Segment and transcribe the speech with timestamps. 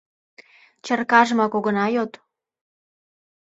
[0.85, 2.11] —Чаркажымак огына йод.